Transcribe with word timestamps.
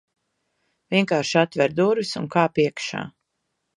Vienkārši 0.95 1.37
atver 1.41 1.75
durvis, 1.81 2.15
un 2.23 2.27
kāp 2.37 2.59
iekšā. 2.65 3.05